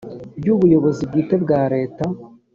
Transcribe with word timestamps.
ry 0.39 0.47
ubuyobozi 0.53 1.01
bwite 1.09 1.35
bwa 1.43 1.61
leta 1.73 2.05